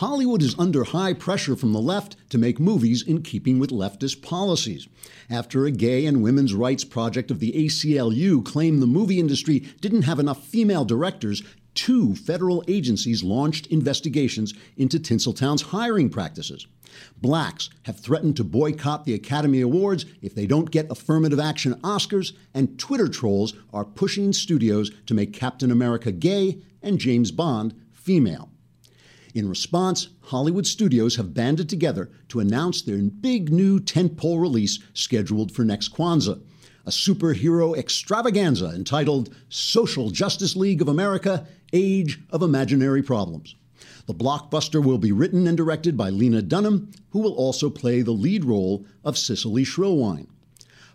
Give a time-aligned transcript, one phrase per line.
[0.00, 4.22] Hollywood is under high pressure from the left to make movies in keeping with leftist
[4.22, 4.88] policies.
[5.28, 10.04] After a gay and women's rights project of the ACLU claimed the movie industry didn't
[10.08, 11.42] have enough female directors,
[11.74, 16.66] two federal agencies launched investigations into Tinseltown's hiring practices.
[17.20, 22.32] Blacks have threatened to boycott the Academy Awards if they don't get affirmative action Oscars,
[22.54, 28.48] and Twitter trolls are pushing studios to make Captain America gay and James Bond female.
[29.32, 35.52] In response, Hollywood studios have banded together to announce their big new tentpole release scheduled
[35.52, 36.40] for next Kwanzaa,
[36.84, 43.54] a superhero extravaganza entitled Social Justice League of America Age of Imaginary Problems.
[44.06, 48.10] The blockbuster will be written and directed by Lena Dunham, who will also play the
[48.10, 50.26] lead role of Cicely Shrilwine.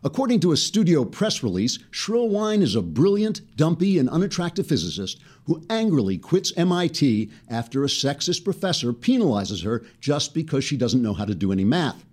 [0.05, 5.65] According to a studio press release, Shrilwine is a brilliant, dumpy, and unattractive physicist who
[5.67, 11.25] angrily quits MIT after a sexist professor penalizes her just because she doesn't know how
[11.25, 12.05] to do any math.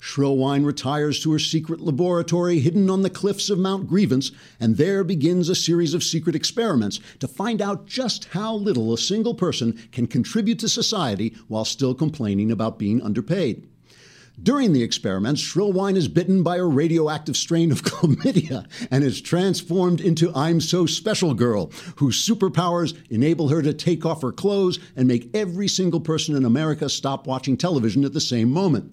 [0.00, 5.04] Shrilwine retires to her secret laboratory hidden on the cliffs of Mount Grievance, and there
[5.04, 9.78] begins a series of secret experiments to find out just how little a single person
[9.92, 13.68] can contribute to society while still complaining about being underpaid.
[14.42, 20.02] During the experiments, Shrilwine is bitten by a radioactive strain of chlamydia and is transformed
[20.02, 25.08] into I'm So Special Girl, whose superpowers enable her to take off her clothes and
[25.08, 28.92] make every single person in America stop watching television at the same moment.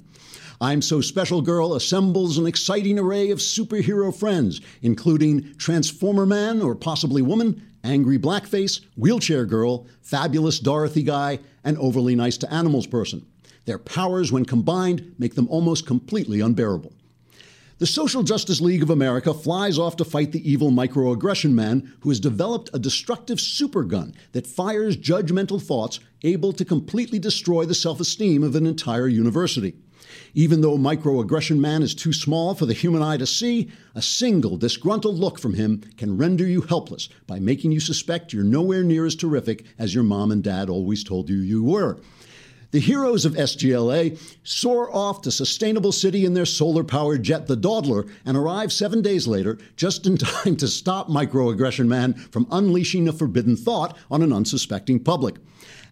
[0.61, 6.73] I'm So Special Girl assembles an exciting array of superhero friends, including Transformer Man or
[6.73, 13.25] possibly Woman, Angry Blackface, Wheelchair Girl, Fabulous Dorothy Guy, and Overly Nice to Animals Person.
[13.65, 16.93] Their powers, when combined, make them almost completely unbearable.
[17.79, 22.09] The Social Justice League of America flies off to fight the evil microaggression man who
[22.09, 27.99] has developed a destructive supergun that fires judgmental thoughts able to completely destroy the self
[27.99, 29.75] esteem of an entire university.
[30.35, 34.57] Even though Microaggression Man is too small for the human eye to see, a single
[34.57, 39.05] disgruntled look from him can render you helpless by making you suspect you're nowhere near
[39.05, 41.99] as terrific as your mom and dad always told you you were.
[42.73, 47.55] The heroes of SGLA soar off to Sustainable City in their solar powered jet, the
[47.55, 53.07] Dawdler, and arrive seven days later just in time to stop Microaggression Man from unleashing
[53.07, 55.35] a forbidden thought on an unsuspecting public.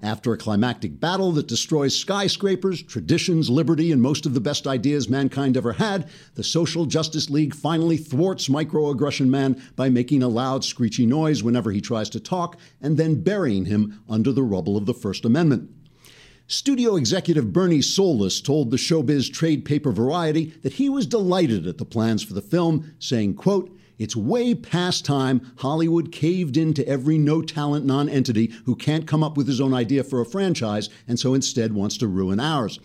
[0.02, 5.08] After a climactic battle that destroys skyscrapers, traditions, liberty, and most of the best ideas
[5.08, 10.66] mankind ever had, the Social Justice League finally thwarts Microaggression Man by making a loud,
[10.66, 14.88] screechy noise whenever he tries to talk and then burying him under the rubble of
[14.88, 15.70] the First Amendment.
[16.48, 21.78] Studio executive Bernie Solis told the showbiz trade paper Variety that he was delighted at
[21.78, 27.20] the plans for the film, saying, quote, it's way past time Hollywood caved into every
[27.20, 31.20] no talent nonentity who can't come up with his own idea for a franchise and
[31.20, 32.80] so instead wants to ruin ours.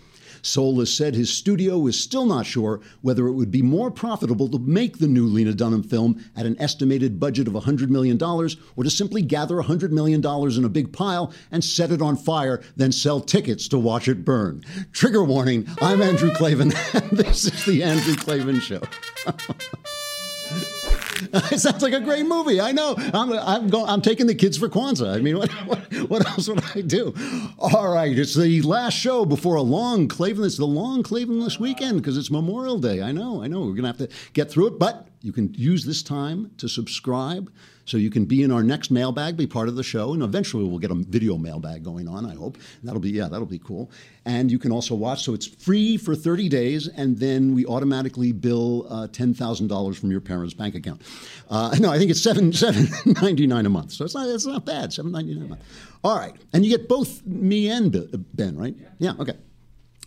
[0.47, 4.59] Soulis said his studio is still not sure whether it would be more profitable to
[4.61, 8.91] make the new Lena Dunham film at an estimated budget of $100 million or to
[8.91, 13.21] simply gather $100 million in a big pile and set it on fire, then sell
[13.21, 14.63] tickets to watch it burn.
[14.93, 18.83] Trigger warning I'm Andrew Klavan, and this is The Andrew Klavan Show.
[21.53, 22.61] it sounds like a great movie.
[22.61, 22.95] I know.
[22.97, 25.15] I'm I'm, going, I'm taking the kids for Kwanzaa.
[25.15, 25.79] I mean, what, what,
[26.09, 27.15] what else would I do?
[27.59, 30.45] All right, it's the last show before a long Klavan.
[30.45, 33.03] It's the long Klavanless weekend because it's Memorial Day.
[33.03, 33.43] I know.
[33.43, 33.61] I know.
[33.61, 37.53] We're gonna have to get through it, but you can use this time to subscribe
[37.85, 40.63] so you can be in our next mailbag, be part of the show, and eventually
[40.63, 42.59] we'll get a video mailbag going on, I hope.
[42.85, 43.91] That'll be, yeah, that'll be cool.
[44.25, 48.31] And you can also watch, so it's free for 30 days, and then we automatically
[48.31, 51.03] bill uh, $10,000 from your parents' bank account.
[51.51, 52.87] Uh, no, I think it's seven seven
[53.21, 55.63] ninety nine a month, so it's not, it's not bad, seven ninety nine a month.
[56.05, 57.93] All right, and you get both me and
[58.33, 58.77] Ben, right?
[58.99, 59.35] Yeah, okay.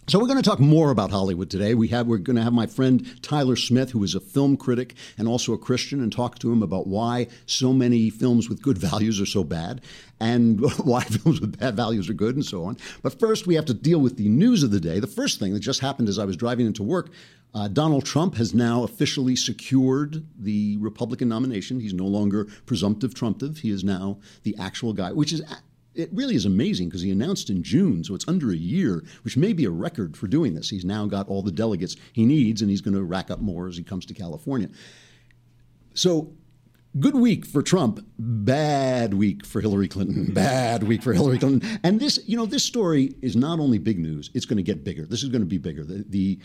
[0.09, 1.75] So we're going to talk more about Hollywood today.
[1.75, 4.96] We have we're going to have my friend Tyler Smith, who is a film critic
[5.20, 8.80] and also a Christian, and talk to him about why so many films with good
[8.80, 9.81] values are so bad,
[10.20, 12.75] and why films with bad values are good, and so on.
[13.03, 15.00] But first, we have to deal with the news of the day.
[15.00, 17.12] The first thing that just happened as I was driving into work.
[17.53, 21.79] Uh, Donald Trump has now officially secured the Republican nomination.
[21.79, 23.59] He's no longer presumptive Trumptive.
[23.59, 25.44] He is now the actual guy, which is
[25.96, 29.38] it really is amazing because he announced in June, so it's under a year, which
[29.38, 30.70] may be a record for doing this.
[30.70, 33.68] He's now got all the delegates he needs, and he's going to rack up more
[33.68, 34.70] as he comes to California.
[35.94, 36.34] So,
[37.00, 41.80] good week for Trump, bad week for Hillary Clinton, bad week for Hillary Clinton.
[41.84, 44.84] And this, you know, this story is not only big news; it's going to get
[44.84, 45.06] bigger.
[45.06, 45.84] This is going to be bigger.
[45.84, 46.40] The, the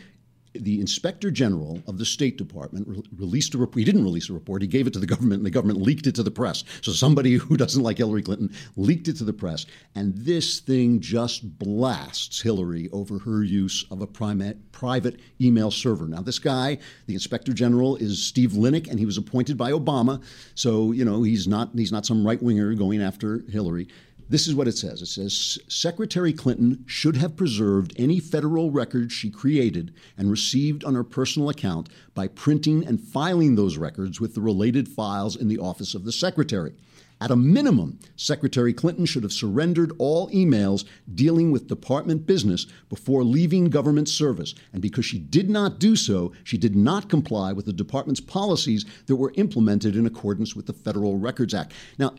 [0.55, 3.79] the inspector general of the State Department re- released a report.
[3.79, 4.63] He didn't release a report.
[4.63, 6.65] He gave it to the government, and the government leaked it to the press.
[6.81, 11.01] So somebody who doesn't like Hillary Clinton leaked it to the press, and this thing
[11.01, 16.07] just blasts Hillary over her use of a private private email server.
[16.07, 20.23] Now, this guy, the inspector general, is Steve Linick, and he was appointed by Obama.
[20.55, 23.89] So you know he's not he's not some right winger going after Hillary.
[24.29, 25.03] This is what it says.
[25.03, 30.95] It says Secretary Clinton should have preserved any federal records she created and received on
[30.95, 35.59] her personal account by printing and filing those records with the related files in the
[35.59, 36.73] office of the Secretary.
[37.21, 40.85] At a minimum, Secretary Clinton should have surrendered all emails
[41.15, 44.55] dealing with department business before leaving government service.
[44.73, 48.85] And because she did not do so, she did not comply with the department's policies
[49.07, 51.73] that were implemented in accordance with the Federal Records Act.
[51.99, 52.15] Now,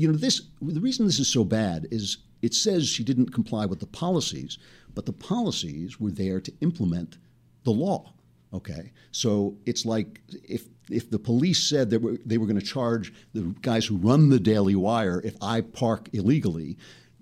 [0.00, 3.66] you know, this the reason this is so bad is it says she didn't comply
[3.66, 4.56] with the policies,
[4.94, 7.18] but the policies were there to implement
[7.64, 8.14] the law.
[8.52, 13.12] Okay, so it's like if if the police said that they were going to charge
[13.32, 16.76] the guys who run the Daily Wire if I park illegally,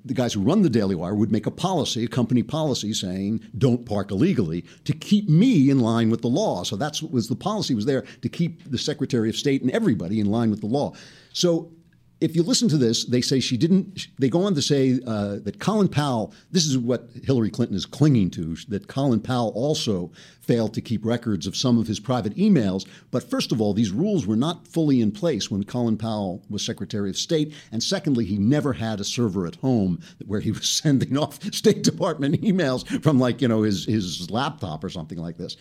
[0.04, 3.42] the guys who run the Daily Wire would make a policy, a company policy saying
[3.58, 6.62] don't park illegally to keep me in line with the law.
[6.62, 9.70] So that's what was the policy was there to keep the Secretary of State and
[9.72, 10.94] everybody in line with the law.
[11.32, 11.72] So
[12.20, 14.08] if you listen to this, they say she didn't.
[14.18, 16.34] They go on to say uh, that Colin Powell.
[16.50, 18.56] This is what Hillary Clinton is clinging to.
[18.68, 20.10] That Colin Powell also
[20.40, 22.86] failed to keep records of some of his private emails.
[23.10, 26.64] But first of all, these rules were not fully in place when Colin Powell was
[26.64, 27.54] Secretary of State.
[27.70, 31.84] And secondly, he never had a server at home where he was sending off State
[31.84, 35.56] Department emails from like you know his his laptop or something like this.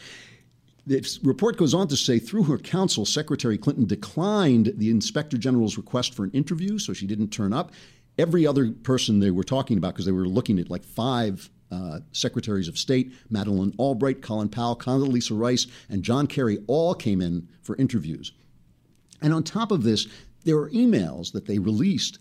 [0.87, 5.75] The report goes on to say through her counsel, Secretary Clinton declined the inspector general's
[5.75, 7.73] request for an interview, so she didn't turn up.
[8.17, 11.99] Every other person they were talking about, because they were looking at like five uh,
[12.13, 17.49] secretaries of state, Madeleine Albright, Colin Powell, Condoleezza Rice, and John Kerry, all came in
[17.61, 18.31] for interviews.
[19.21, 20.07] And on top of this,
[20.45, 22.17] there were emails that they released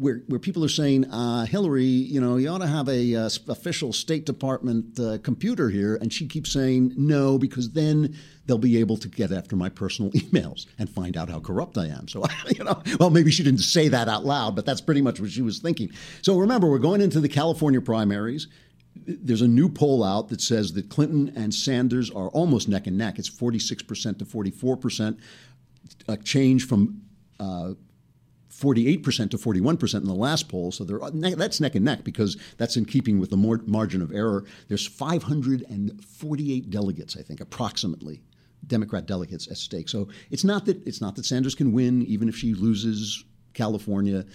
[0.00, 3.28] where, where people are saying, uh, Hillary, you know, you ought to have a uh,
[3.48, 8.16] official State Department uh, computer here, and she keeps saying no because then
[8.46, 11.88] they'll be able to get after my personal emails and find out how corrupt I
[11.88, 12.08] am.
[12.08, 12.24] So,
[12.56, 15.30] you know, well, maybe she didn't say that out loud, but that's pretty much what
[15.30, 15.90] she was thinking.
[16.22, 18.48] So remember, we're going into the California primaries.
[19.06, 22.96] There's a new poll out that says that Clinton and Sanders are almost neck and
[22.96, 23.18] neck.
[23.18, 25.18] It's 46% to 44%,
[26.08, 27.02] a change from
[27.38, 27.74] uh,
[28.60, 30.70] 48% to 41% in the last poll.
[30.70, 34.44] So that's neck and neck because that's in keeping with the margin of error.
[34.68, 38.20] There's 548 delegates, I think, approximately.
[38.66, 39.88] Democrat delegates at stake.
[39.88, 43.24] So it's not that it's not that Sanders can win, even if she loses
[43.54, 44.26] California.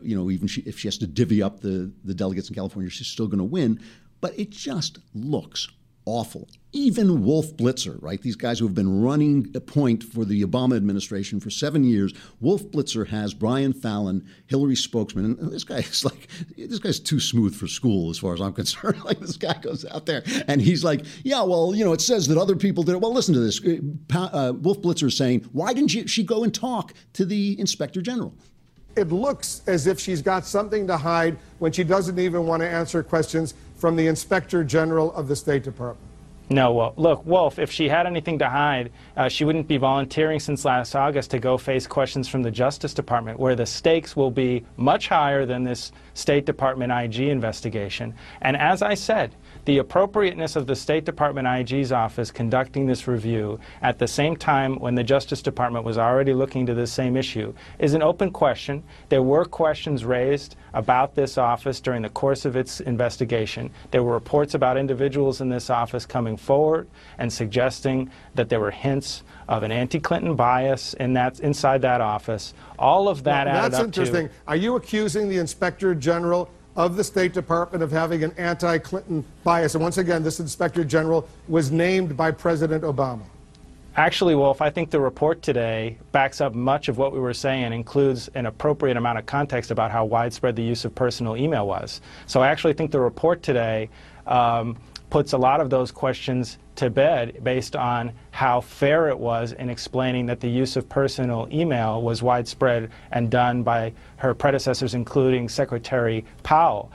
[0.00, 2.90] You know, even she, if she has to divvy up the, the delegates in California,
[2.90, 3.80] she's still going to win.
[4.20, 5.68] But it just looks
[6.04, 6.48] awful.
[6.72, 8.20] Even Wolf Blitzer, right?
[8.20, 12.14] These guys who have been running a point for the Obama administration for seven years.
[12.40, 17.20] Wolf Blitzer has Brian Fallon, Hillary's spokesman, and this guy is like, this guy's too
[17.20, 19.04] smooth for school as far as I'm concerned.
[19.04, 22.26] like this guy goes out there and he's like, yeah, well, you know, it says
[22.28, 23.00] that other people did it.
[23.00, 23.60] Well, listen to this.
[24.14, 28.00] Uh, Wolf Blitzer is saying, why didn't she, she go and talk to the inspector
[28.00, 28.34] general?
[28.94, 32.68] It looks as if she's got something to hide when she doesn't even want to
[32.68, 36.08] answer questions from the Inspector General of the State Department.
[36.48, 40.38] No, well, look, Wolf, if she had anything to hide, uh, she wouldn't be volunteering
[40.38, 44.30] since last August to go face questions from the Justice Department, where the stakes will
[44.30, 48.14] be much higher than this State Department IG investigation.
[48.40, 49.34] And as I said,
[49.64, 54.78] the appropriateness of the State Department IG's office conducting this review at the same time
[54.80, 58.82] when the Justice Department was already looking to this same issue is an open question.
[59.08, 63.70] There were questions raised about this office during the course of its investigation.
[63.92, 68.72] There were reports about individuals in this office coming forward and suggesting that there were
[68.72, 72.54] hints of an anti-Clinton bias in that inside that office.
[72.78, 74.30] All of that well, added that's interesting.
[74.48, 79.24] Are you accusing the Inspector General of the State Department of having an anti Clinton
[79.44, 79.74] bias.
[79.74, 83.22] And once again, this Inspector General was named by President Obama.
[83.94, 87.74] Actually, Wolf, I think the report today backs up much of what we were saying
[87.74, 92.00] includes an appropriate amount of context about how widespread the use of personal email was.
[92.26, 93.90] So I actually think the report today
[94.26, 94.78] um,
[95.12, 99.68] puts a lot of those questions to bed based on how fair it was in
[99.68, 105.50] explaining that the use of personal email was widespread and done by her predecessors, including
[105.50, 106.90] Secretary Powell.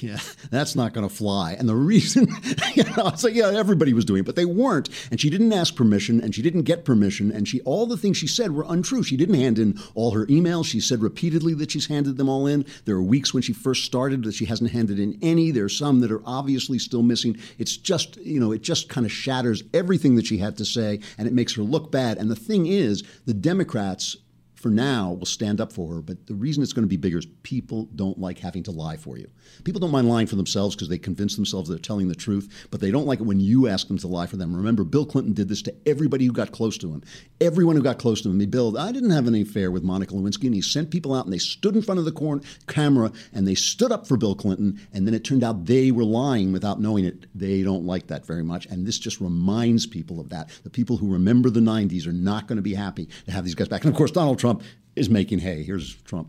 [0.00, 0.18] Yeah,
[0.50, 1.52] that's not going to fly.
[1.52, 2.28] And the reason,
[2.74, 4.88] you know, like, yeah, everybody was doing it, but they weren't.
[5.10, 7.30] And she didn't ask permission and she didn't get permission.
[7.30, 9.02] And she, all the things she said were untrue.
[9.02, 10.66] She didn't hand in all her emails.
[10.66, 12.66] She said repeatedly that she's handed them all in.
[12.84, 15.50] There are weeks when she first started that she hasn't handed in any.
[15.50, 17.38] There are some that are obviously still missing.
[17.58, 21.00] It's just, you know, it just kind of shatters everything that she had to say
[21.18, 22.18] and it makes her look bad.
[22.18, 24.16] And the thing is, the Democrats
[24.56, 26.02] for now will stand up for her.
[26.02, 28.96] But the reason it's going to be bigger is people don't like having to lie
[28.96, 29.28] for you.
[29.64, 32.80] People don't mind lying for themselves because they convince themselves they're telling the truth, but
[32.80, 34.56] they don't like it when you ask them to lie for them.
[34.56, 37.02] Remember, Bill Clinton did this to everybody who got close to him.
[37.40, 40.14] Everyone who got close to him, he billed, I didn't have any affair with Monica
[40.14, 43.12] Lewinsky, and he sent people out and they stood in front of the cor- camera
[43.32, 46.52] and they stood up for Bill Clinton, and then it turned out they were lying
[46.52, 47.26] without knowing it.
[47.34, 50.48] They don't like that very much, and this just reminds people of that.
[50.64, 53.54] The people who remember the 90s are not going to be happy to have these
[53.54, 53.84] guys back.
[53.84, 54.55] And of course, Donald Trump
[54.94, 55.62] is making hay.
[55.62, 56.28] Here's Trump.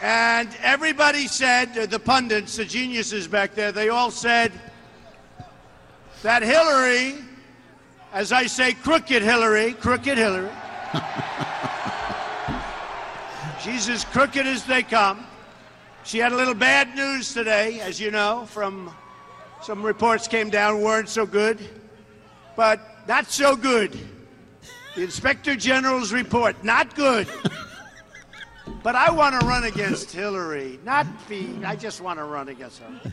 [0.00, 4.52] And everybody said, uh, the pundits, the geniuses back there, they all said
[6.22, 7.16] that Hillary,
[8.12, 10.50] as I say, crooked Hillary, crooked Hillary,
[13.62, 15.24] she's as crooked as they come.
[16.04, 18.90] She had a little bad news today, as you know, from
[19.62, 21.60] some reports came down weren't so good,
[22.56, 23.96] but not so good.
[24.94, 27.28] The Inspector General's report, not good.
[28.82, 31.48] But I want to run against Hillary, not be.
[31.64, 33.12] I just want to run against her.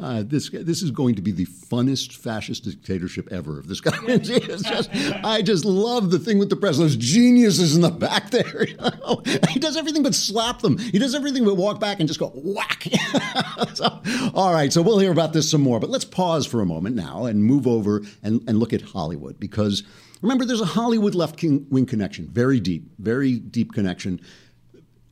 [0.00, 3.58] Uh, this this is going to be the funnest fascist dictatorship ever.
[3.58, 4.88] If this guy wins, just,
[5.22, 6.78] I just love the thing with the press.
[6.78, 8.66] Those geniuses in the back there.
[8.68, 9.22] You know?
[9.50, 10.78] He does everything but slap them.
[10.78, 12.84] He does everything but walk back and just go whack.
[13.74, 14.00] so,
[14.34, 15.78] all right, so we'll hear about this some more.
[15.78, 19.38] But let's pause for a moment now and move over and, and look at Hollywood
[19.38, 19.82] because
[20.22, 24.20] remember, there's a Hollywood left wing connection, very deep, very deep connection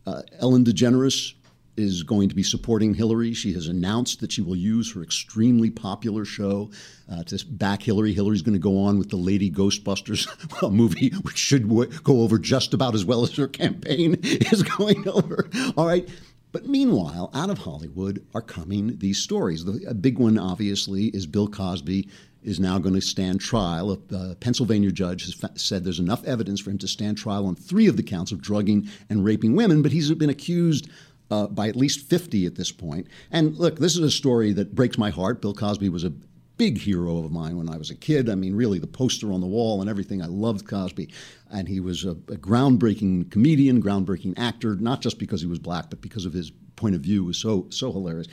[0.06, 1.34] uh, Ellen DeGeneres
[1.76, 3.32] is going to be supporting Hillary.
[3.32, 6.70] She has announced that she will use her extremely popular show
[7.10, 8.12] uh, to back Hillary.
[8.12, 10.28] Hillary's going to go on with the Lady Ghostbusters
[10.72, 15.08] movie, which should w- go over just about as well as her campaign is going
[15.08, 15.48] over.
[15.76, 16.08] All right.
[16.52, 19.64] But meanwhile, out of Hollywood are coming these stories.
[19.64, 22.08] The, a big one, obviously, is Bill Cosby
[22.42, 23.92] is now going to stand trial.
[23.92, 27.54] A, Pennsylvania judge has fa- said there's enough evidence for him to stand trial on
[27.54, 30.88] three of the counts of drugging and raping women, but he's been accused
[31.30, 33.06] uh, by at least 50 at this point.
[33.30, 35.40] And look, this is a story that breaks my heart.
[35.42, 36.12] Bill Cosby was a
[36.56, 38.28] big hero of mine when I was a kid.
[38.28, 40.20] I mean, really, the poster on the wall and everything.
[40.20, 41.10] I loved Cosby.
[41.50, 45.88] And he was a, a groundbreaking comedian, groundbreaking actor, not just because he was black,
[45.88, 48.26] but because of his point of view was so so hilarious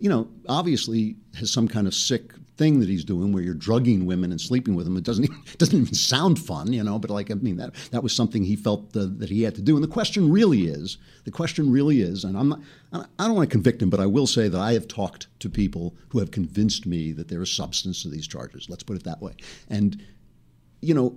[0.00, 4.04] you know, obviously has some kind of sick thing that he's doing where you're drugging
[4.04, 4.98] women and sleeping with them.
[4.98, 6.98] It doesn't even, doesn't even sound fun, you know.
[6.98, 9.62] But like I mean, that that was something he felt the, that he had to
[9.62, 9.76] do.
[9.76, 12.60] And the question really is, the question really is, and I'm not,
[12.92, 15.48] I don't want to convict him, but I will say that I have talked to
[15.48, 18.68] people who have convinced me that there is substance to these charges.
[18.68, 19.32] Let's put it that way.
[19.70, 20.04] And
[20.82, 21.16] you know,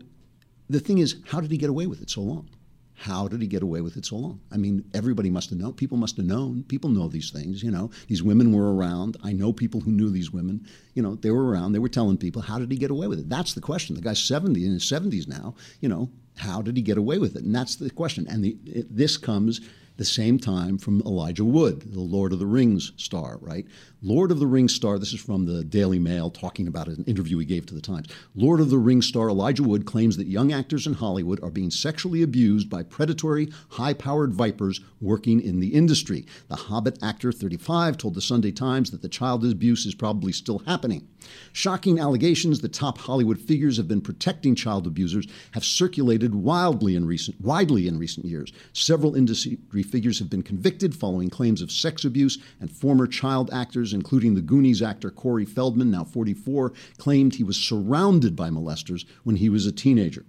[0.70, 2.50] the thing is, how did he get away with it so long?
[2.96, 4.40] How did he get away with it so long?
[4.52, 5.74] I mean, everybody must have known.
[5.74, 6.64] People must have known.
[6.64, 7.90] People know these things, you know.
[8.08, 9.18] These women were around.
[9.24, 10.66] I know people who knew these women.
[10.94, 11.74] You know, they were around.
[11.74, 13.30] They were telling people, how did he get away with it?
[13.30, 13.96] That's the question.
[13.96, 15.56] The guy's 70, in his 70s now.
[15.82, 17.44] You know, how did he get away with it?
[17.44, 18.28] And that's the question.
[18.30, 19.62] And the, it, this comes
[19.98, 23.66] the same time from Elijah Wood, the Lord of the Rings star, right?
[24.02, 27.38] Lord of the Rings star, this is from the Daily Mail talking about an interview
[27.38, 28.08] he gave to the Times.
[28.36, 31.72] Lord of the Rings star Elijah Wood claims that young actors in Hollywood are being
[31.72, 36.26] sexually abused by predatory, high powered vipers working in the industry.
[36.48, 40.60] The Hobbit actor, 35, told the Sunday Times that the child abuse is probably still
[40.60, 41.08] happening.
[41.54, 47.06] Shocking allegations that top Hollywood figures have been protecting child abusers have circulated wildly in
[47.06, 48.52] recent, widely in recent years.
[48.74, 53.94] Several industry figures have been convicted following claims of sex abuse, and former child actors
[53.94, 59.36] including the Goonies actor Corey Feldman, now 44, claimed he was surrounded by molesters when
[59.36, 60.26] he was a teenager.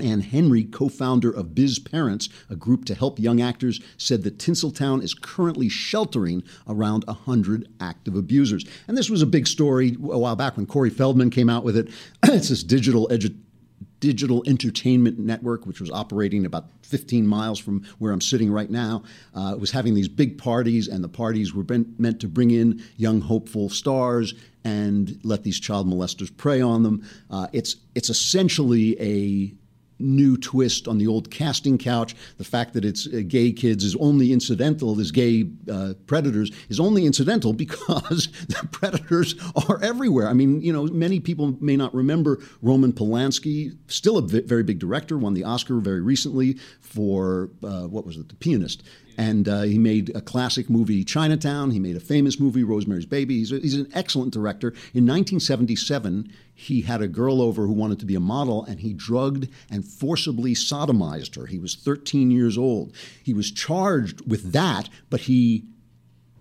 [0.00, 5.02] Anne Henry, co founder of BizParentz, a group to help young actors, said that Tinseltown
[5.02, 8.64] is currently sheltering around 100 active abusers.
[8.88, 11.76] And this was a big story a while back when Corey Feldman came out with
[11.76, 11.88] it.
[12.24, 13.36] it's this digital edu-
[14.00, 19.04] digital entertainment network, which was operating about 15 miles from where I'm sitting right now,
[19.34, 21.64] uh, was having these big parties, and the parties were
[21.98, 27.06] meant to bring in young, hopeful stars and let these child molesters prey on them.
[27.30, 29.54] Uh, it's it's essentially a
[30.00, 32.16] new twist on the old casting couch.
[32.38, 36.80] The fact that it's uh, gay kids is only incidental, as gay uh, predators is
[36.80, 39.34] only incidental because the predators
[39.68, 40.28] are everywhere.
[40.28, 44.78] I mean, you know, many people may not remember Roman Polanski, still a very big
[44.78, 48.82] director, won the Oscar very recently for uh, what was it, The Pianist.
[49.20, 51.72] And uh, he made a classic movie, Chinatown.
[51.72, 53.36] He made a famous movie, Rosemary's Baby.
[53.36, 54.68] He's, a, he's an excellent director.
[54.94, 58.94] In 1977, he had a girl over who wanted to be a model, and he
[58.94, 61.44] drugged and forcibly sodomized her.
[61.44, 62.94] He was 13 years old.
[63.22, 65.66] He was charged with that, but he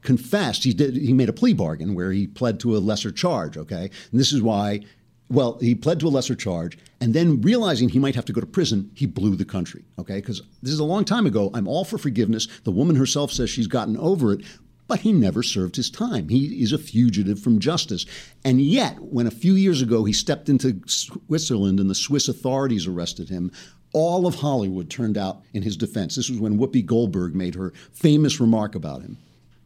[0.01, 0.63] confessed.
[0.63, 0.95] He did.
[0.95, 3.57] He made a plea bargain where he pled to a lesser charge.
[3.57, 4.85] Okay, and this is why.
[5.29, 8.41] Well, he pled to a lesser charge, and then realizing he might have to go
[8.41, 9.83] to prison, he blew the country.
[9.99, 11.51] Okay, because this is a long time ago.
[11.53, 12.47] I'm all for forgiveness.
[12.63, 14.41] The woman herself says she's gotten over it,
[14.87, 16.29] but he never served his time.
[16.29, 18.07] He is a fugitive from justice.
[18.43, 22.87] And yet, when a few years ago he stepped into Switzerland and the Swiss authorities
[22.87, 23.51] arrested him,
[23.93, 26.15] all of Hollywood turned out in his defense.
[26.15, 29.17] This was when Whoopi Goldberg made her famous remark about him.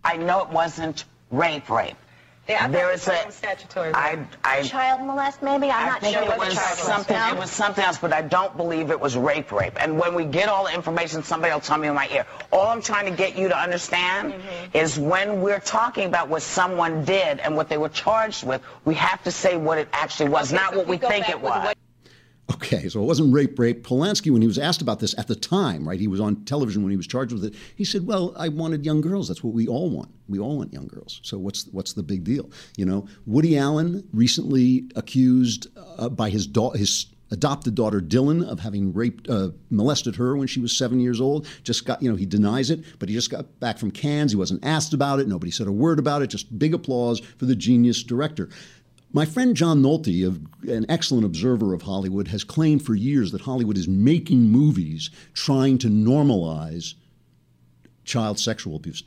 [0.03, 1.96] I know it wasn't rape, rape.
[2.50, 5.70] Yeah, there is a statutory I, I, child molest, maybe.
[5.70, 7.16] I'm I not think sure it was the charge something.
[7.16, 7.32] was.
[7.34, 9.82] It was something else, but I don't believe it was rape, rape.
[9.82, 12.26] And when we get all the information, somebody will tell me in my ear.
[12.52, 14.78] All I'm trying to get you to understand Mm-hmm.
[14.78, 18.96] is when we're talking about what someone did and what they were charged with, we
[18.96, 21.30] have to say what it actually was, Okay, not so what we we think back
[21.36, 21.74] it with was.
[22.52, 23.84] Okay, so it wasn't rape, rape.
[23.84, 26.84] Polanski, when he was asked about this at the time, right, he was on television
[26.84, 27.56] when he was charged with it.
[27.76, 29.30] He said, "Well, I wanted young girls.
[29.30, 30.10] That's what we all want.
[30.28, 31.22] We all want young girls.
[31.24, 32.50] So what's what's the big deal?
[32.78, 38.60] You know." Woody Allen recently accused uh, by his da- his adopted daughter Dylan of
[38.60, 41.48] having raped, uh, molested her when she was seven years old.
[41.64, 44.30] Just got, you know, he denies it, but he just got back from Cannes.
[44.30, 45.28] He wasn't asked about it.
[45.28, 46.28] Nobody said a word about it.
[46.28, 48.50] Just big applause for the genius director.
[49.15, 50.25] My friend John Nolte,
[50.67, 55.77] an excellent observer of Hollywood, has claimed for years that Hollywood is making movies trying
[55.79, 56.96] to normalize
[58.05, 59.03] child sexual abuse.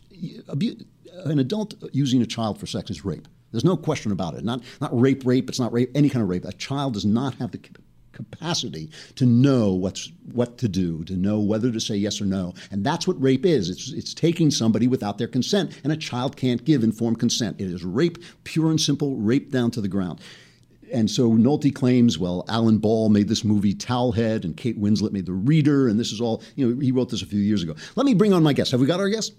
[0.50, 0.76] Abu-
[1.24, 3.26] An adult using a child for sex is rape.
[3.50, 4.44] There's no question about it.
[4.44, 5.48] Not, not rape, rape.
[5.48, 6.44] It's not rape, any kind of rape.
[6.44, 7.58] A child does not have the
[8.16, 12.54] capacity to know what's what to do, to know whether to say yes or no.
[12.72, 13.70] And that's what rape is.
[13.70, 17.60] It's it's taking somebody without their consent, and a child can't give informed consent.
[17.60, 20.20] It is rape, pure and simple, rape down to the ground.
[20.92, 25.26] And so Nolte claims, well, Alan Ball made this movie Towelhead, and Kate Winslet made
[25.26, 27.74] The Reader, and this is all, you know, he wrote this a few years ago.
[27.96, 28.70] Let me bring on my guest.
[28.70, 29.34] Have we got our guest?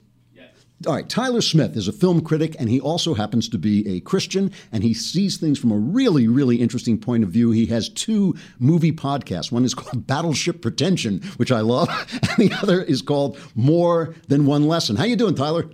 [0.85, 3.99] All right, Tyler Smith is a film critic, and he also happens to be a
[4.01, 7.49] Christian, and he sees things from a really, really interesting point of view.
[7.49, 9.51] He has two movie podcasts.
[9.51, 11.89] One is called Battleship Pretension, which I love,
[12.37, 14.97] and the other is called More Than One Lesson.
[14.97, 15.67] How you doing, Tyler?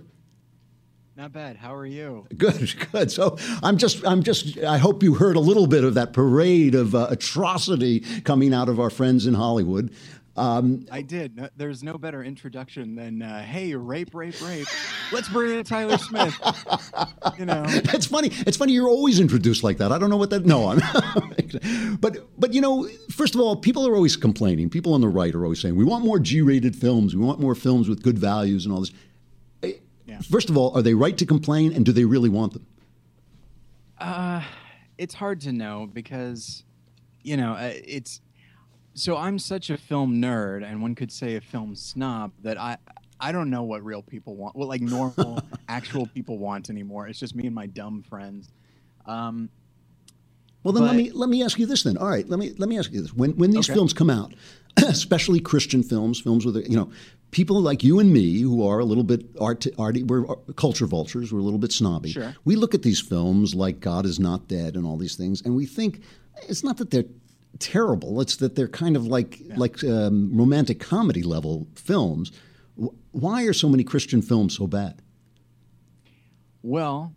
[1.16, 1.56] Not bad.
[1.56, 2.26] How are you?
[2.36, 3.12] Good, good.
[3.12, 4.58] So I'm just, I'm just.
[4.58, 8.70] I hope you heard a little bit of that parade of uh, atrocity coming out
[8.70, 9.94] of our friends in Hollywood.
[10.36, 11.36] Um, I did.
[11.36, 14.66] No, there's no better introduction than uh, "Hey, rape, rape, rape."
[15.12, 16.34] Let's bring in Tyler Smith.
[17.38, 18.30] you know, it's funny.
[18.46, 18.72] It's funny.
[18.72, 19.92] You're always introduced like that.
[19.92, 20.44] I don't know what that.
[20.44, 20.80] No, I'm.
[22.00, 24.70] but but you know, first of all, people are always complaining.
[24.70, 27.14] People on the right are always saying we want more G-rated films.
[27.14, 28.92] We want more films with good values and all this.
[30.06, 30.20] Yeah.
[30.20, 32.66] First of all, are they right to complain, and do they really want them?
[34.04, 34.42] uh,
[34.98, 36.64] it's hard to know because,
[37.22, 38.20] you know, uh, it's.
[38.94, 42.78] So I'm such a film nerd, and one could say a film snob that I.
[43.20, 47.06] I don't know what real people want, what like normal, actual people want anymore.
[47.06, 48.50] It's just me and my dumb friends.
[49.06, 49.50] Um,
[50.64, 51.84] Well, then let me let me ask you this.
[51.84, 53.14] Then, all right, let me let me ask you this.
[53.14, 53.74] When when these Okay.
[53.74, 54.34] films come out,
[54.76, 56.90] especially Christian films, films with you know
[57.30, 60.24] people like you and me who are a little bit art, arty, we're
[60.56, 62.10] culture vultures, we're a little bit snobby.
[62.10, 62.34] Sure.
[62.44, 65.54] We look at these films like God is not dead and all these things, and
[65.56, 66.02] we think
[66.48, 67.04] it's not that they're
[67.58, 72.32] terrible; it's that they're kind of like like um, romantic comedy level films.
[73.12, 75.00] Why are so many Christian films so bad?
[76.62, 77.14] Well,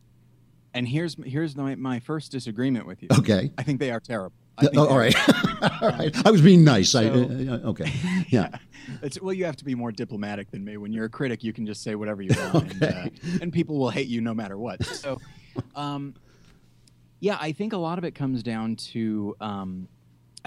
[0.73, 3.09] and here's here's my, my first disagreement with you.
[3.17, 3.51] Okay.
[3.57, 4.35] I think they are terrible.
[4.57, 5.15] I think Oh, all right,
[5.81, 6.25] all right.
[6.25, 6.93] I was being nice.
[6.95, 7.91] I, uh, okay,
[8.29, 8.49] yeah.
[9.01, 10.77] It's, well, you have to be more diplomatic than me.
[10.77, 13.09] When you're a critic, you can just say whatever you want, and, uh,
[13.41, 14.83] and people will hate you no matter what.
[14.85, 15.19] So,
[15.75, 16.15] um,
[17.19, 19.35] yeah, I think a lot of it comes down to.
[19.39, 19.87] Um,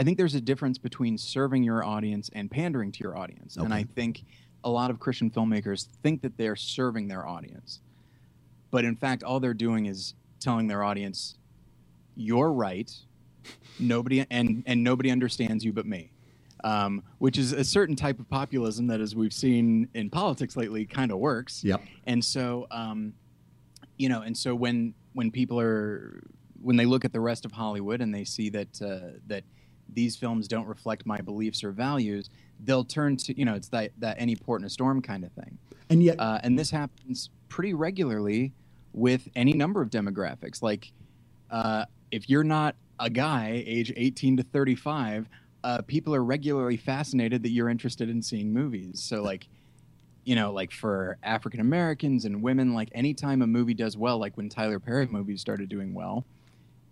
[0.01, 3.75] I think there's a difference between serving your audience and pandering to your audience, and
[3.75, 4.25] I think
[4.65, 7.81] a lot of Christian filmmakers think that they're serving their audience,
[8.71, 11.37] but in fact, all they're doing is telling their audience,
[12.17, 12.91] "You're right."
[13.79, 16.13] Nobody and and nobody understands you but me
[16.65, 20.85] um, which is a certain type of populism that, as we've seen in politics lately,
[20.85, 21.63] kind of works.
[21.65, 21.83] Yep.
[22.07, 23.15] And so, um,
[23.97, 26.23] you know, and so when when people are
[26.63, 29.45] when they look at the rest of Hollywood and they see that uh, that
[29.95, 32.31] these films don't reflect my beliefs or values,
[32.65, 35.33] they'll turn to you know it's that that any port in a storm kind of
[35.33, 35.59] thing.
[35.89, 38.53] And yet, Uh, and this happens pretty regularly
[38.93, 40.63] with any number of demographics.
[40.63, 40.93] Like,
[41.51, 45.29] uh, if you're not a guy age 18 to 35,
[45.65, 49.01] uh, people are regularly fascinated that you're interested in seeing movies.
[49.03, 49.49] So, like,
[50.25, 54.37] you know, like for African Americans and women, like anytime a movie does well, like
[54.37, 56.25] when Tyler Perry movies started doing well,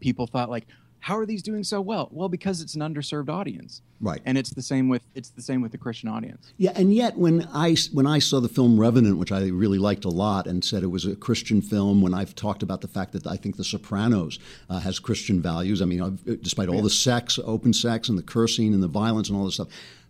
[0.01, 0.67] people thought like,
[1.01, 2.09] how are these doing so well?
[2.11, 4.21] Well, because it's an underserved audience, Right.
[4.25, 6.53] and it's the same with it's the same with the Christian audience.
[6.57, 10.05] Yeah, and yet when I when I saw the film Revenant, which I really liked
[10.05, 13.13] a lot, and said it was a Christian film, when I've talked about the fact
[13.13, 15.81] that I think The Sopranos uh, has Christian values.
[15.81, 19.29] I mean, I've, despite all the sex, open sex, and the cursing and the violence
[19.29, 19.69] and all this stuff.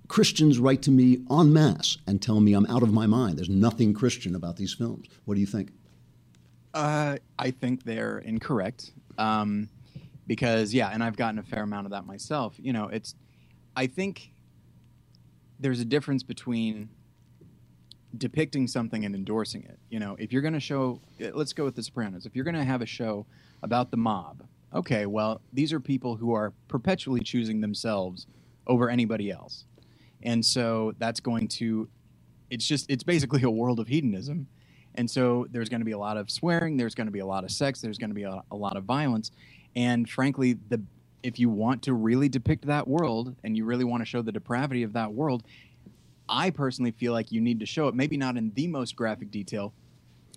[0.08, 3.36] Christians write to me en masse and tell me I'm out of my mind.
[3.36, 5.06] There's nothing Christian about these films.
[5.26, 5.70] What do you think?
[6.72, 8.92] Uh, I think they're incorrect.
[9.18, 9.68] Um,
[10.28, 12.54] because yeah, and I've gotten a fair amount of that myself.
[12.58, 13.16] You know, it's
[13.74, 14.30] I think
[15.58, 16.90] there's a difference between
[18.16, 19.78] depicting something and endorsing it.
[19.90, 22.26] You know, if you're going to show, eh, let's go with The Sopranos.
[22.26, 23.26] If you're going to have a show
[23.62, 28.26] about the mob, okay, well, these are people who are perpetually choosing themselves
[28.66, 29.64] over anybody else,
[30.22, 31.88] and so that's going to,
[32.50, 34.48] it's just, it's basically a world of hedonism.
[34.94, 37.26] And so there's going to be a lot of swearing, there's going to be a
[37.26, 39.30] lot of sex, there's going to be a, a lot of violence.
[39.76, 40.82] And frankly, the
[41.22, 44.30] if you want to really depict that world and you really want to show the
[44.32, 45.42] depravity of that world,
[46.28, 49.30] I personally feel like you need to show it, maybe not in the most graphic
[49.30, 49.72] detail,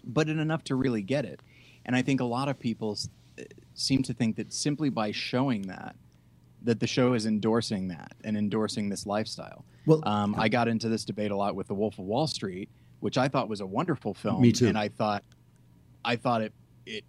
[0.04, 1.40] but in enough to really get it.
[1.86, 3.44] And I think a lot of people s- uh,
[3.76, 5.96] seem to think that simply by showing that,
[6.64, 9.66] that the show is endorsing that and endorsing this lifestyle.
[9.86, 12.70] Well, um, I got into this debate a lot with The Wolf of Wall Street,
[13.02, 14.42] which I thought was a wonderful film.
[14.42, 14.68] Me too.
[14.68, 15.24] And I thought,
[16.06, 16.54] I thought it,
[16.86, 17.04] it.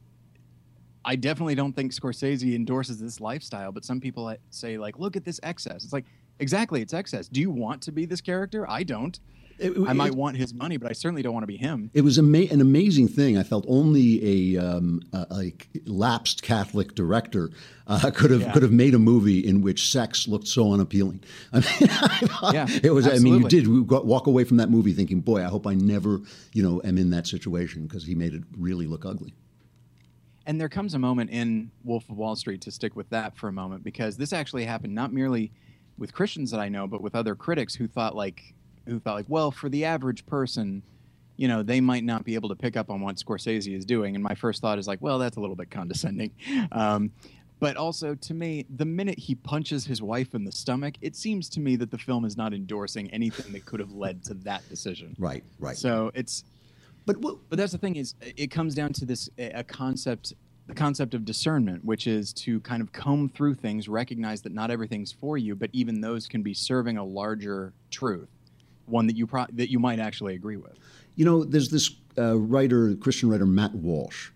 [1.04, 5.24] I definitely don't think Scorsese endorses this lifestyle, but some people say like, look at
[5.24, 5.84] this excess.
[5.84, 6.04] It's like
[6.38, 7.28] exactly, it's excess.
[7.28, 8.68] Do you want to be this character?
[8.70, 9.18] I don't.
[9.58, 11.90] It- I might it- want his money, but I certainly don't want to be him.
[11.92, 13.36] It was ama- an amazing thing.
[13.36, 15.52] I felt only a, um, a, a
[15.86, 17.50] lapsed Catholic director
[17.86, 18.52] uh, could have Yeah.
[18.52, 21.22] could have made a movie in which sex looked so unappealing.
[21.52, 23.06] I mean, I Yeah, it was.
[23.06, 25.66] I mean, you did we got- walk away from that movie thinking, "Boy, I hope
[25.66, 26.20] I never,
[26.54, 29.34] you know, am in that situation," because he made it really look ugly.
[30.46, 33.48] And there comes a moment in Wolf of Wall Street to stick with that for
[33.48, 35.52] a moment because this actually happened not merely
[35.98, 38.55] with Christians that I know, but with other critics who thought like
[38.87, 40.83] who thought like, well, for the average person,
[41.37, 44.16] you know, they might not be able to pick up on what Scorsese is doing.
[44.16, 46.33] And my first thought is like, well, that's a little bit condescending.
[46.72, 47.12] Um,
[47.61, 51.48] but also to me, the minute he punches his wife in the stomach, it seems
[51.50, 54.68] to me that the film is not endorsing anything that could have led to that
[54.68, 55.14] decision.
[55.16, 55.76] Right, right.
[55.76, 56.42] So it's
[57.06, 60.34] but what, but that's the thing is it comes down to this a concept
[60.68, 64.70] the concept of discernment which is to kind of comb through things recognize that not
[64.70, 68.28] everything's for you but even those can be serving a larger truth
[68.86, 70.78] one that you pro- that you might actually agree with.
[71.16, 74.30] You know, there's this uh, writer, Christian writer Matt Walsh,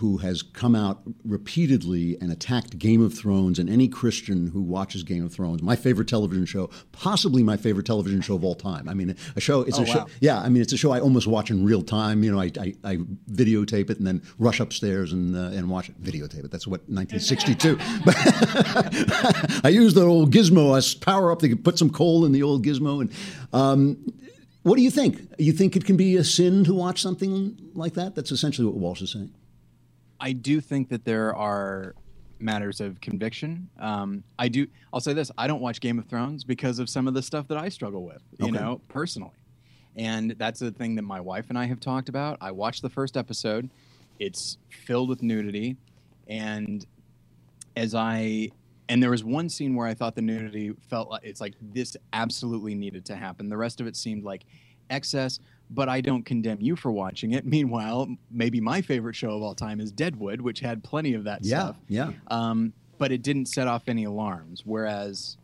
[0.00, 5.02] who has come out repeatedly and attacked Game of Thrones and any Christian who watches
[5.02, 5.62] Game of Thrones.
[5.62, 8.88] My favorite television show, possibly my favorite television show of all time.
[8.88, 9.60] I mean, a show.
[9.60, 9.98] It's Oh, a show.
[9.98, 10.06] wow.
[10.20, 12.24] Yeah, I mean, it's a show I almost watch in real time.
[12.24, 12.96] You know, I, I, I
[13.30, 16.02] videotape it and then rush upstairs and uh, and watch it.
[16.02, 16.50] Videotape it.
[16.50, 17.76] That's what 1962.
[19.64, 20.74] I use the old gizmo.
[20.76, 21.40] I power up.
[21.40, 23.12] They put some coal in the old gizmo and.
[23.52, 23.98] Um,
[24.62, 25.18] what do you think?
[25.38, 28.14] You think it can be a sin to watch something like that?
[28.14, 29.30] That's essentially what Walsh is saying.
[30.20, 31.94] I do think that there are
[32.38, 33.68] matters of conviction.
[33.78, 37.06] Um, i do i'll say this i don't watch game of thrones because of some
[37.06, 38.52] of the stuff that i struggle with you Okay.
[38.58, 39.32] know personally.
[39.96, 42.38] And that's a thing that my wife and i have talked about.
[42.40, 43.68] I watched the first episode.
[44.20, 45.76] It's filled with nudity.
[46.28, 46.86] And
[47.76, 48.48] as i
[48.88, 51.96] and there was one scene where i thought the nudity felt like it's like this
[52.12, 53.48] absolutely needed to happen.
[53.48, 54.44] The rest of it seemed like
[54.90, 57.46] excess but i don't condemn you for watching it.
[57.56, 61.44] Meanwhile maybe my favorite show of all time is deadwood which had plenty of that
[61.44, 61.76] Yeah, stuff.
[61.88, 62.10] yeah.
[62.28, 65.36] um, but it didn't set off any alarms whereas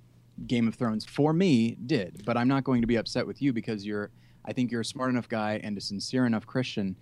[0.47, 2.23] game of thrones for me did.
[2.27, 4.11] But i'm not going to be upset with you because you're
[4.45, 6.97] i think you're a smart enough guy and a sincere enough christian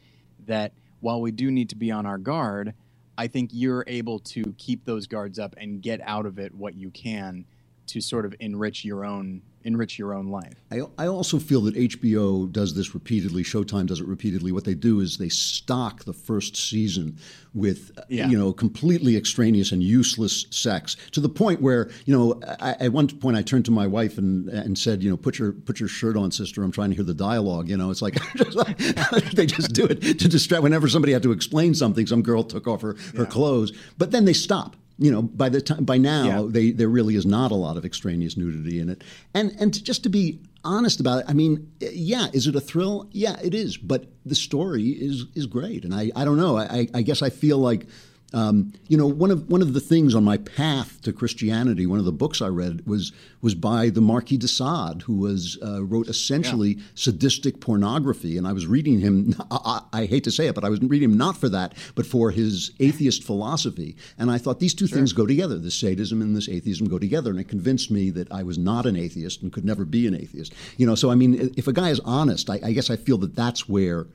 [0.46, 2.74] that while we do need to be on our guard
[3.18, 6.74] i think you're able to keep those guards up and get out of it what
[6.74, 7.44] you can
[7.87, 11.75] to sort of enrich your own enrich your own life I, I also feel that
[11.75, 13.42] HBO does this repeatedly.
[13.42, 14.53] Showtime does it repeatedly.
[14.53, 17.16] What they do is they stock the first season
[17.55, 18.29] with, Yeah.
[18.29, 22.92] you know, completely extraneous and useless sex to the point where, you know, I, at
[22.92, 25.81] one point I turned to my wife and, and said, you know, put your put
[25.81, 26.62] your shirt on, sister.
[26.62, 27.68] I'm trying to hear the dialogue.
[27.70, 28.16] You know, it's like,
[28.55, 28.77] like
[29.35, 30.62] they just do it to distract.
[30.62, 34.25] Whenever somebody had to explain something, some girl took off her, her clothes, but then
[34.27, 34.77] they stop.
[34.98, 36.46] You know, by the time by now, Yeah.
[36.48, 39.02] they there really is not a lot of extraneous nudity in it,
[39.35, 42.61] and and to- just to be honest about it, I mean, yeah, is it a
[42.61, 43.09] thrill?
[43.12, 46.88] Yeah, it is, but the story is is great, and I I don't know, I
[46.94, 47.87] I guess I feel like.
[48.35, 52.01] Um, you know, one of one of the things on my path to Christianity, one
[52.01, 55.85] of the books I read was was by the Marquis de Sade, who was uh,
[55.85, 56.83] wrote essentially yeah.
[56.97, 59.37] sadistic pornography, and I was reading him.
[59.53, 62.07] I, I, hate to say it, but I was reading him not for that, but
[62.07, 63.97] for his atheist philosophy.
[64.18, 64.99] And I thought these two sure.
[64.99, 68.33] things go together: this sadism and this atheism go together, and it convinced me that
[68.33, 70.53] I was not an atheist and could never be an atheist.
[70.77, 73.18] You know, so I mean, if a guy is honest, I, I guess I feel
[73.18, 74.09] that that's where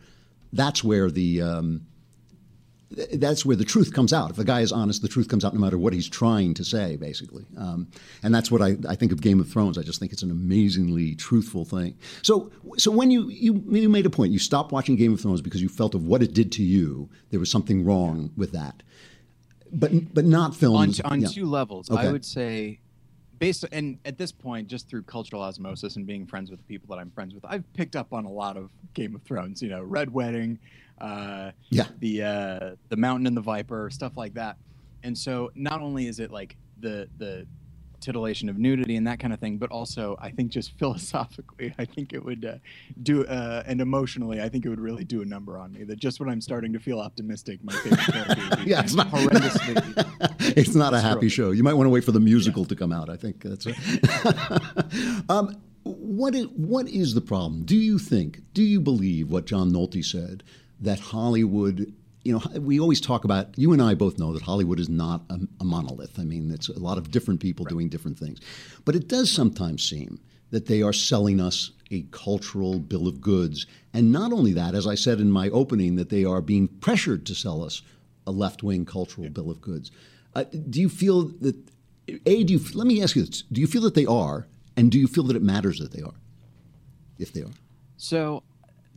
[0.52, 1.86] that's where the um,
[2.92, 4.32] that's where the truth comes out.
[4.32, 6.64] If a guy is honest, the truth comes out no matter what he's trying to
[6.64, 7.46] say, basically.
[7.58, 7.88] Um,
[8.24, 9.78] and that's what I, I, think of Game of Thrones.
[9.78, 11.96] I just think it's an amazingly truthful thing.
[12.24, 15.42] So, so when you, you, you made a point, you stopped watching Game of Thrones
[15.42, 18.82] because you felt of what it did to you, there was something wrong with that.
[19.72, 21.00] But, but not films.
[21.02, 21.28] On, on yeah.
[21.28, 21.92] two levels.
[21.92, 22.08] Okay.
[22.08, 22.80] I would say
[23.38, 26.94] based and at this point just through cultural osmosis and being friends with the people
[26.94, 29.70] that i'm friends with i've picked up on a lot of game of thrones you
[29.70, 30.60] know red wedding
[31.02, 34.58] uh, yeah, the uh, the Mountain and the Viper, stuff like that.
[35.04, 37.48] And so not only is it like the the
[38.00, 41.86] titillation of nudity and that kind of thing, but also I think just philosophically, I
[41.86, 42.56] think it would uh,
[43.04, 45.84] do uh, and emotionally, I think it would really do a number on me.
[45.84, 50.34] That just when I'm starting to feel optimistic, my favorite character yeah, it's not horrendously.
[50.58, 51.52] it's not a happy show.
[51.52, 52.70] You might want to wait for the musical yeah.
[52.70, 53.10] to come out.
[53.10, 53.68] I think that's.
[55.30, 57.64] um, what is, what is the problem?
[57.64, 58.42] Do you think?
[58.54, 60.44] Do you believe what John Nolte said
[60.82, 64.80] that Hollywood you know, we always talk about, you and I both know that Hollywood
[64.80, 66.20] is not a, a monolith.
[66.20, 67.70] I mean, it's a lot of different people right.
[67.70, 68.40] doing different things.
[68.86, 70.20] But it does sometimes seem
[70.52, 73.66] that they are selling us a cultural bill of goods.
[73.94, 77.26] And not only that, as I said in my opening, that they are being pressured
[77.28, 77.82] to sell us
[78.28, 79.32] a left wing cultural yeah.
[79.32, 79.92] bill of goods.
[80.36, 81.56] Uh, do you feel that,
[82.26, 84.92] A, do you, let me ask you this, do you feel that they are, and
[84.92, 86.14] do you feel that it matters that they are,
[87.18, 87.52] if they are?
[87.98, 88.44] So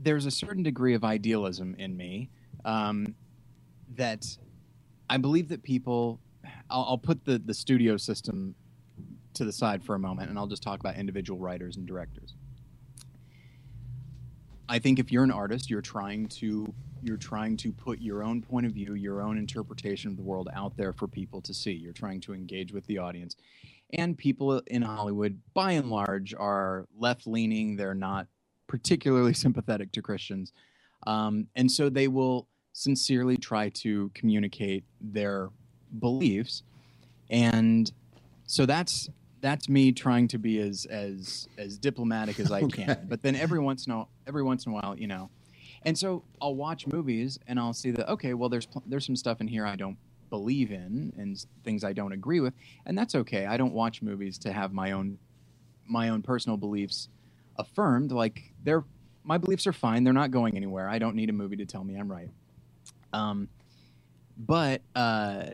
[0.02, 2.30] there's a certain degree of idealism in me
[2.64, 3.14] um,
[3.96, 4.26] that
[5.08, 6.20] I believe that people.
[6.70, 8.54] I'll, I'll put the the studio system
[9.34, 12.34] to the side for a moment, and I'll just talk about individual writers and directors.
[14.68, 18.40] I think if you're an artist, you're trying to you're trying to put your own
[18.42, 21.72] point of view, your own interpretation of the world out there for people to see.
[21.72, 23.36] You're trying to engage with the audience.
[23.92, 27.76] And people in Hollywood, by and large, are left leaning.
[27.76, 28.28] They're not
[28.72, 30.54] particularly sympathetic to Christians.
[31.06, 35.50] Um, and so they will sincerely try to communicate their
[35.98, 36.62] beliefs.
[37.28, 37.92] And
[38.46, 39.10] so that's
[39.42, 42.84] that's me trying to be as as as diplomatic as I okay.
[42.84, 43.06] can.
[43.10, 45.28] But then every once in a every once in a while, you know.
[45.82, 49.42] And so I'll watch movies and I'll see that okay, well there's there's some stuff
[49.42, 49.98] in here I don't
[50.30, 52.54] believe in and things I don't agree with,
[52.86, 53.44] and that's okay.
[53.44, 55.18] I don't watch movies to have my own
[55.86, 57.10] my own personal beliefs
[57.56, 58.12] affirmed.
[58.12, 58.84] Like they're
[59.24, 60.04] my beliefs are fine.
[60.04, 60.88] They're not going anywhere.
[60.88, 62.30] I don't need a movie to tell me I'm right.
[63.12, 63.48] Um,
[64.36, 65.50] but uh,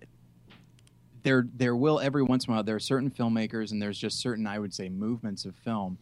[1.22, 4.20] there there will every once in a while there are certain filmmakers and there's just
[4.20, 5.98] certain I would say movements of film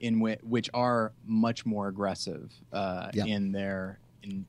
[0.00, 3.24] in which which are much more aggressive uh, yeah.
[3.24, 4.46] in their in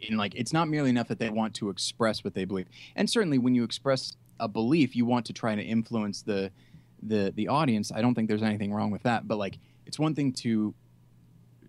[0.00, 3.08] in like it's not merely enough that they want to express what they believe and
[3.08, 6.50] certainly when you express a belief you want to try to influence the
[7.02, 10.14] the the audience i don't think there's anything wrong with that but like it's one
[10.14, 10.74] thing to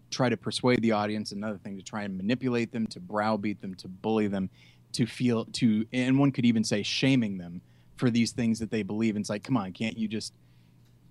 [0.10, 3.76] try to persuade the audience, another thing to try and manipulate them, to browbeat them,
[3.76, 4.50] to bully them,
[4.94, 7.62] to feel to and one could even say shaming them
[7.98, 9.16] for these things that they believe.
[9.16, 10.34] And it's like, come on, can't you just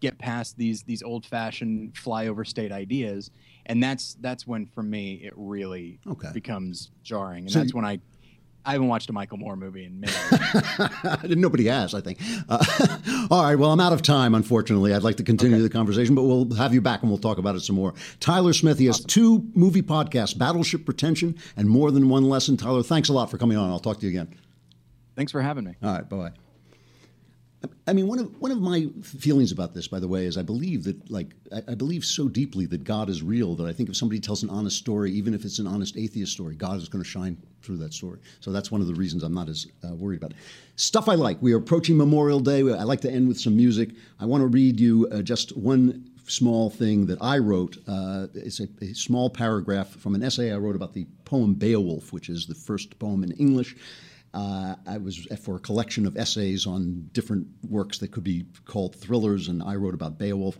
[0.00, 3.30] get past these these old fashioned flyover state ideas?
[3.66, 6.30] And that's that's when for me it really okay.
[6.32, 7.44] becomes jarring.
[7.44, 8.00] And so that's when I
[8.66, 11.24] I haven't watched a Michael Moore movie in minutes.
[11.36, 12.20] Nobody has, I think.
[12.48, 12.64] Uh,
[13.30, 14.92] all right, well, I'm out of time, unfortunately.
[14.92, 15.62] I'd like to continue okay.
[15.62, 17.94] the conversation, but we'll have you back and we'll talk about it some more.
[18.18, 19.06] Tyler Smith, he has awesome.
[19.06, 22.56] two movie podcasts Battleship Pretension and More Than One Lesson.
[22.56, 23.70] Tyler, thanks a lot for coming on.
[23.70, 24.34] I'll talk to you again.
[25.14, 25.76] Thanks for having me.
[25.82, 26.45] All right, bye bye.
[27.86, 30.42] I mean, one of one of my feelings about this, by the way, is I
[30.42, 33.88] believe that, like, I, I, believe so deeply that God is real that I think
[33.88, 36.88] if somebody tells an honest story, even if it's an honest atheist story, God is
[36.88, 38.18] going to shine through that story.
[38.40, 40.36] So that's one of the reasons I'm not as uh, worried about it.
[40.76, 41.40] Stuff I like.
[41.40, 42.60] We are approaching Memorial Day.
[42.60, 43.90] I like to end with some music.
[44.20, 47.78] I want to read you uh, just one small thing that I wrote.
[47.86, 52.12] Uh, it's a, a small paragraph from an essay I wrote about the poem Beowulf,
[52.12, 53.76] which is the first poem in English.
[54.34, 58.94] Uh, I was for a collection of essays on different works that could be called
[58.94, 60.58] thrillers, and I wrote about Beowulf.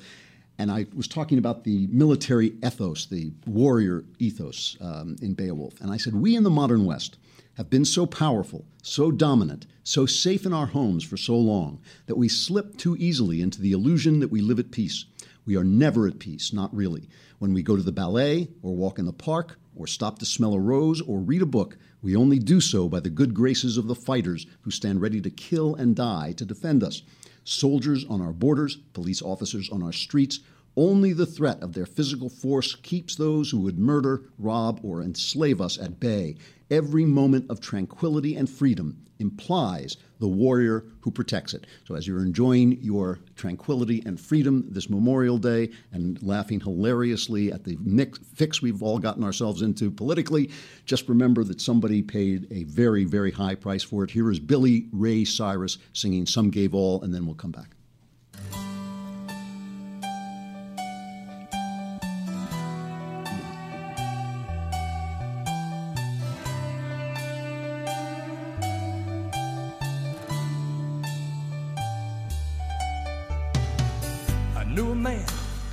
[0.58, 5.80] And I was talking about the military ethos, the warrior ethos um, in Beowulf.
[5.80, 7.18] And I said, We in the modern West
[7.56, 12.16] have been so powerful, so dominant, so safe in our homes for so long that
[12.16, 15.04] we slip too easily into the illusion that we live at peace.
[15.44, 17.08] We are never at peace, not really.
[17.38, 20.54] When we go to the ballet, or walk in the park, or stop to smell
[20.54, 23.86] a rose, or read a book, we only do so by the good graces of
[23.86, 27.02] the fighters who stand ready to kill and die to defend us.
[27.44, 30.40] Soldiers on our borders, police officers on our streets,
[30.76, 35.60] only the threat of their physical force keeps those who would murder, rob, or enslave
[35.60, 36.36] us at bay.
[36.70, 41.66] Every moment of tranquility and freedom implies the warrior who protects it.
[41.86, 47.64] So, as you're enjoying your tranquility and freedom this Memorial Day and laughing hilariously at
[47.64, 50.50] the mix, fix we've all gotten ourselves into politically,
[50.84, 54.10] just remember that somebody paid a very, very high price for it.
[54.10, 57.75] Here is Billy Ray Cyrus singing Some Gave All, and then we'll come back.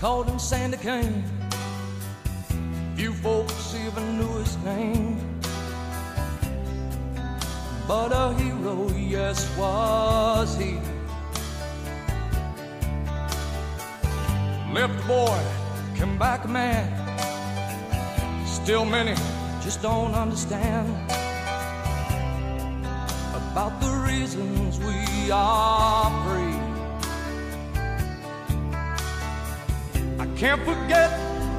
[0.03, 1.23] Called him Sandy Kane.
[2.97, 5.17] Few folks even knew his name.
[7.87, 10.73] But a hero, yes, was he.
[14.73, 15.41] Left a boy,
[15.95, 16.85] come back a man.
[18.45, 19.15] Still many
[19.61, 20.89] just don't understand
[23.51, 26.62] about the reasons we are free.
[30.43, 31.09] Can't forget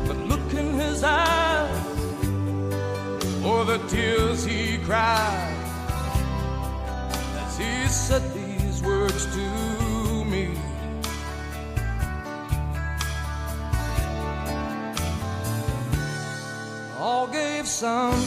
[0.07, 1.87] the look in his eyes
[3.43, 5.57] or the tears he cried
[7.47, 10.51] as he said these words to me.
[16.99, 18.21] All gave some,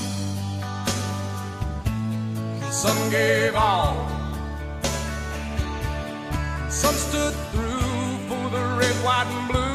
[2.71, 3.95] some gave all.
[6.67, 9.66] Some stood through for the red, white, and blue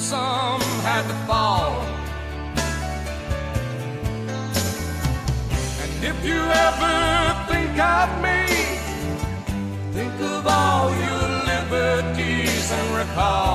[0.00, 1.82] some had to fall.
[5.82, 6.96] And if you ever
[7.50, 8.40] think of me,
[9.92, 13.47] think of all your liberties and recall.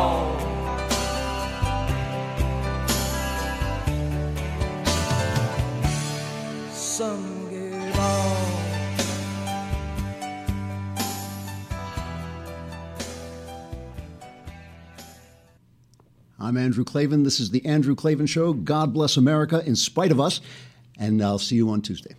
[16.43, 17.23] I'm Andrew Klavan.
[17.23, 18.51] This is The Andrew Klavan Show.
[18.51, 20.41] God bless America in spite of us.
[20.99, 22.15] And I'll see you on Tuesday.